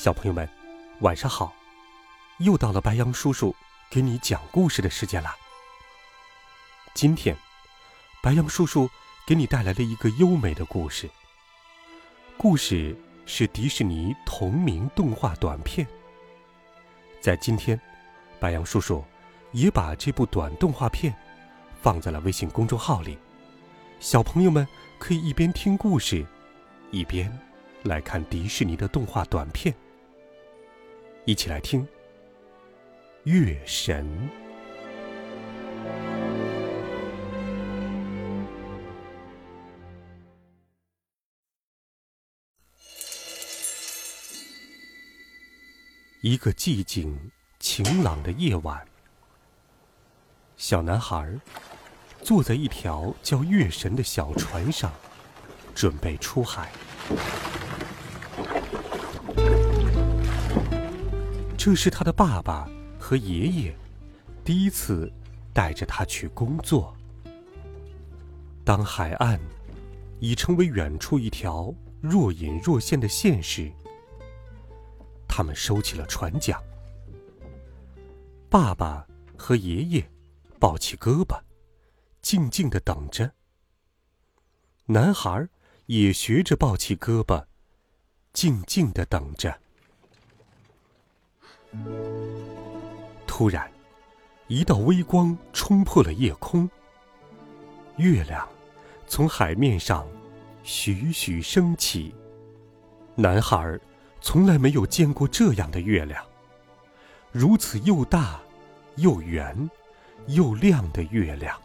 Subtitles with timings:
[0.00, 0.48] 小朋友们，
[1.00, 1.52] 晚上好！
[2.38, 3.52] 又到了白羊叔叔
[3.90, 5.34] 给你讲故事的时间了。
[6.94, 7.36] 今天，
[8.22, 8.88] 白羊叔叔
[9.26, 11.10] 给你带来了一个优美的故事。
[12.36, 15.84] 故事是迪士尼同名动画短片。
[17.20, 17.78] 在今天，
[18.38, 19.04] 白羊叔叔
[19.50, 21.12] 也把这部短动画片
[21.82, 23.18] 放在了微信公众号里，
[23.98, 24.64] 小朋友们
[25.00, 26.24] 可以一边听故事，
[26.92, 27.36] 一边
[27.82, 29.74] 来看迪士尼的动画短片。
[31.28, 31.82] 一起来听
[33.24, 34.02] 《月神》。
[46.22, 48.88] 一个寂静、晴朗的夜晚，
[50.56, 51.30] 小男孩
[52.22, 54.90] 坐在一条叫月神的小船上，
[55.74, 56.72] 准备出海。
[61.68, 62.66] 这是他的爸爸
[62.98, 63.76] 和爷爷
[64.42, 65.12] 第一次
[65.52, 66.96] 带着他去工作。
[68.64, 69.38] 当海岸
[70.18, 73.70] 已成为远处一条若隐若现的线时，
[75.28, 76.58] 他们收起了船桨。
[78.48, 80.10] 爸爸和爷爷
[80.58, 81.38] 抱起胳膊，
[82.22, 83.30] 静静的等着。
[84.86, 85.46] 男孩
[85.84, 87.44] 也学着抱起胳膊，
[88.32, 89.60] 静静的等着。
[93.26, 93.70] 突然，
[94.46, 96.68] 一道微光冲破了夜空。
[97.96, 98.48] 月亮
[99.06, 100.06] 从海面上
[100.62, 102.14] 徐徐升起。
[103.14, 103.78] 男孩
[104.20, 106.24] 从来没有见过这样的月亮，
[107.32, 108.40] 如此又大、
[108.96, 109.68] 又圆、
[110.28, 111.60] 又亮的月亮。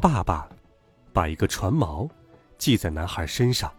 [0.00, 0.48] 爸爸
[1.12, 2.08] 把一个船锚
[2.58, 3.72] 系在男孩身上，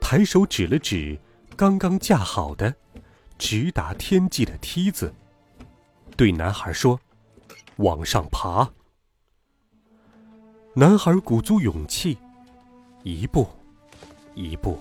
[0.00, 1.18] 抬手指了指。
[1.56, 2.74] 刚刚架好的、
[3.38, 5.12] 直达天际的梯子，
[6.16, 7.00] 对男孩说
[7.76, 8.70] ：“往上爬。”
[10.74, 12.16] 男孩鼓足勇气，
[13.02, 13.48] 一步、
[14.34, 14.78] 一步、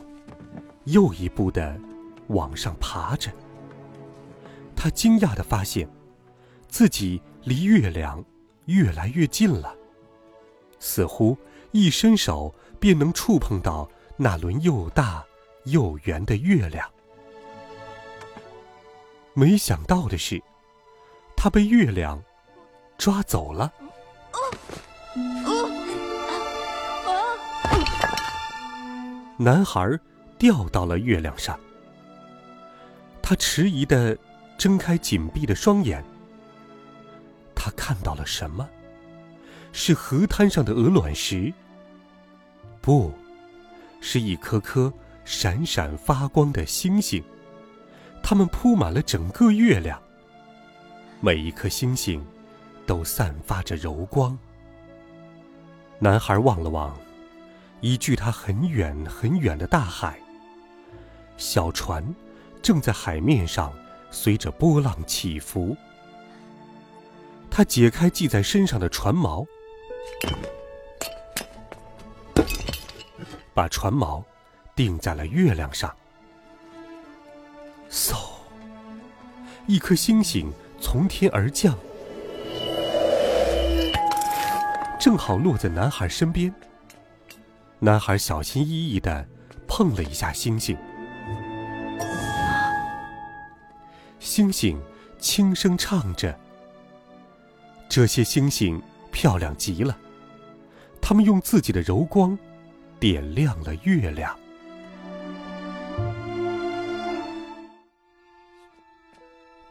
[0.85, 1.79] 又一步的
[2.27, 3.31] 往上爬着。
[4.75, 5.89] 他惊讶的发现，
[6.67, 8.23] 自己离月亮
[8.65, 9.75] 越来越近了，
[10.79, 11.35] 似乎
[11.71, 15.25] 一伸手便能触碰到那轮又大。
[15.67, 16.89] 又圆的月亮，
[19.33, 20.41] 没想到的是，
[21.35, 22.23] 他被月亮
[22.97, 23.73] 抓走了。
[29.37, 29.99] 男孩
[30.37, 31.59] 掉到了月亮上，
[33.21, 34.17] 他迟疑的
[34.57, 36.03] 睁开紧闭的双眼。
[37.53, 38.67] 他看到了什么？
[39.73, 41.53] 是河滩上的鹅卵石？
[42.79, 43.11] 不，
[43.99, 44.91] 是一颗颗。
[45.27, 47.21] 闪闪发光的星星，
[48.23, 50.01] 它们铺满了整个月亮。
[51.19, 52.25] 每一颗星星
[52.85, 54.39] 都散发着柔光。
[55.99, 56.97] 男孩望了望，
[57.81, 60.17] 已距他很远很远的大海。
[61.35, 62.01] 小船
[62.61, 63.73] 正在海面上
[64.09, 65.75] 随着波浪起伏。
[67.51, 69.45] 他解开系在身上的船锚，
[73.53, 74.23] 把船锚。
[74.77, 75.93] 定在了月亮上。
[77.89, 78.15] 嗖！
[79.65, 81.75] 一颗星星从天而降，
[84.99, 86.53] 正好落在男孩身边。
[87.79, 89.27] 男孩小心翼翼的
[89.67, 90.77] 碰了一下星星，
[94.19, 94.81] 星星
[95.17, 96.37] 轻声唱着
[97.89, 98.81] ：“这些星星
[99.11, 99.97] 漂亮极了，
[101.01, 102.37] 它们用自己的柔光
[102.99, 104.37] 点亮了月亮。”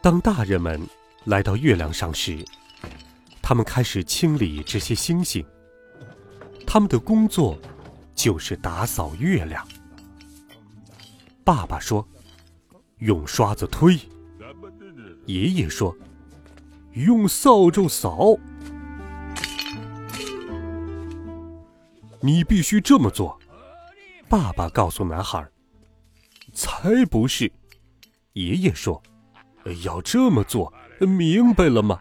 [0.07, 0.81] 当大人们
[1.25, 2.39] 来到月亮上时，
[3.43, 5.45] 他们开始清理这些星星。
[6.65, 7.59] 他们的工作
[8.15, 9.67] 就是打扫月亮。
[11.43, 12.07] 爸爸说
[13.03, 13.99] ：“用刷子推。”
[15.27, 15.93] 爷爷说
[16.95, 18.39] ：“用扫帚扫。”
[22.23, 23.37] 你必须这么做。”
[24.31, 25.45] 爸爸告诉男孩。
[26.53, 27.53] 才不是，
[28.35, 29.03] 爷爷说
[29.75, 32.01] ：“要这么做，明白了吗？”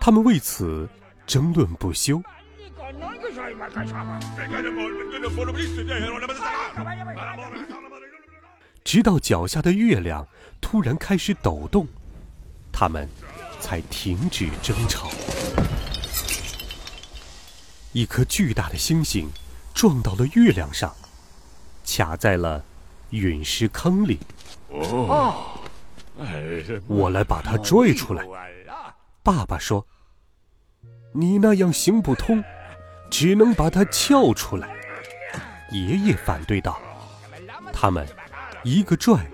[0.00, 0.88] 他们为此
[1.26, 2.22] 争论不休。
[8.84, 10.26] 直到脚下的月亮
[10.60, 11.86] 突然开始抖动，
[12.72, 13.08] 他们
[13.58, 15.10] 才停止争吵。
[17.92, 19.28] 一颗巨大的星星
[19.74, 20.94] 撞到了月亮上。
[21.84, 22.62] 卡在了
[23.10, 24.18] 陨石坑里。
[24.70, 25.60] 哦，
[26.86, 28.26] 我来把它拽出来。
[29.22, 29.86] 爸爸说
[31.12, 32.42] ：“你那样行不通，
[33.10, 34.76] 只能把它撬出来。”
[35.72, 36.80] 爷爷反对道
[37.72, 38.06] ：“他们
[38.62, 39.26] 一个拽，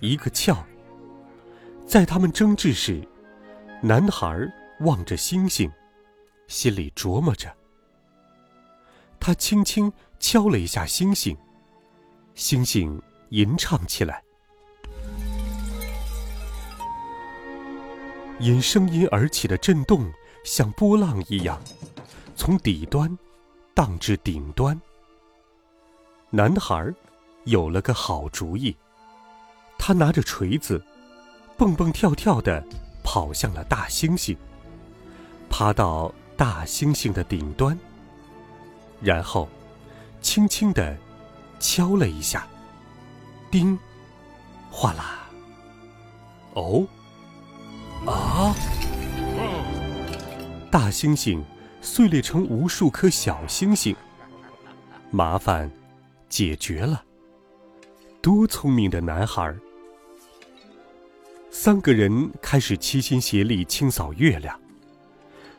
[0.00, 0.64] 一个撬。”
[1.86, 3.06] 在他们争执时，
[3.82, 4.48] 男孩
[4.80, 5.70] 望着星星，
[6.46, 7.52] 心里琢磨着。
[9.18, 11.36] 他轻轻敲了一下星星。
[12.34, 13.00] 星星
[13.32, 14.22] 吟唱起来，
[18.38, 20.12] 因声音而起的震动
[20.44, 21.58] 像波浪一样，
[22.36, 23.18] 从底端
[23.72, 24.78] 荡至顶端。
[26.28, 26.92] 男孩
[27.44, 28.76] 有了个好主意，
[29.78, 30.84] 他拿着锤子，
[31.56, 32.62] 蹦蹦跳跳的
[33.02, 34.36] 跑向了大猩猩，
[35.48, 37.78] 爬到大猩猩的顶端，
[39.00, 39.48] 然后
[40.20, 40.94] 轻轻的。
[41.64, 42.44] 敲了一下，
[43.52, 43.78] 叮，
[44.70, 45.28] 哗啦。
[46.54, 46.86] 哦，
[48.06, 48.56] 啊！
[50.70, 51.42] 大猩猩
[51.82, 53.94] 碎裂成无数颗小星星，
[55.10, 55.70] 麻烦
[56.30, 57.04] 解决了。
[58.22, 59.54] 多聪明的男孩！
[61.50, 64.58] 三个人开始齐心协力清扫月亮，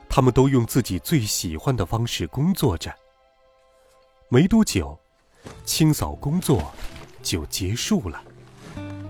[0.10, 2.92] 他们都用自己最喜欢的方式工作着。
[4.30, 5.00] 没多久。
[5.66, 6.74] 清扫工作
[7.24, 8.24] 就结束了。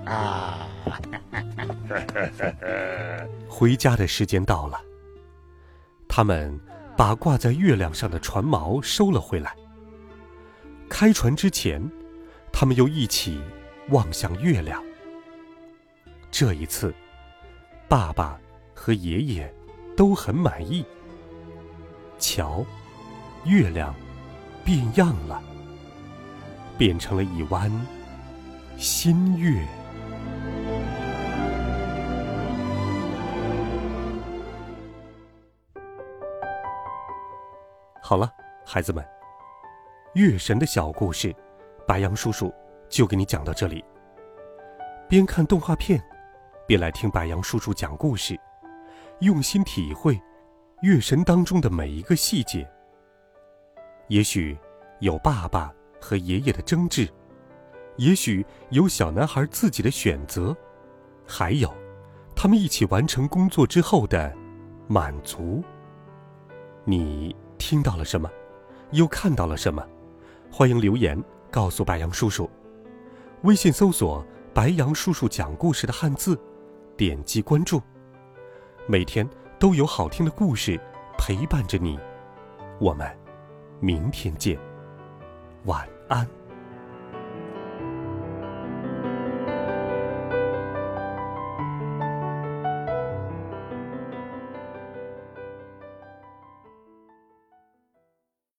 [0.05, 0.69] 啊！
[3.49, 4.79] 回家的时间到了。
[6.07, 6.57] 他们
[6.95, 9.53] 把挂在月亮上的船锚收了回来。
[10.87, 11.81] 开船之前，
[12.51, 13.41] 他们又一起
[13.89, 14.83] 望向月亮。
[16.29, 16.93] 这一次，
[17.87, 18.39] 爸爸
[18.73, 19.53] 和爷爷
[19.97, 20.85] 都很满意。
[22.19, 22.63] 瞧，
[23.45, 23.93] 月亮
[24.63, 25.41] 变样了。
[26.77, 27.71] 变成了一弯
[28.77, 29.65] 新月。
[38.01, 38.29] 好了，
[38.65, 39.05] 孩子们，
[40.15, 41.33] 月神的小故事，
[41.87, 42.53] 白杨叔叔
[42.89, 43.83] 就给你讲到这里。
[45.07, 46.03] 边看动画片，
[46.67, 48.37] 边来听白杨叔叔讲故事，
[49.19, 50.19] 用心体会
[50.81, 52.69] 月神当中的每一个细节。
[54.09, 54.57] 也许
[54.99, 55.73] 有爸爸。
[56.05, 57.09] 和爷爷的争执，
[57.97, 60.55] 也许有小男孩自己的选择，
[61.27, 61.71] 还有
[62.35, 64.33] 他们一起完成工作之后的
[64.87, 65.63] 满足。
[66.83, 68.29] 你听到了什么？
[68.91, 69.85] 又看到了什么？
[70.51, 72.49] 欢迎留言告诉白杨叔叔。
[73.43, 76.39] 微信搜索“白杨叔叔讲故事”的汉字，
[76.95, 77.81] 点击关注，
[78.87, 79.27] 每天
[79.59, 80.79] 都有好听的故事
[81.17, 81.99] 陪伴着你。
[82.79, 83.09] 我们
[83.79, 84.59] 明天见。
[85.65, 86.42] 晚安。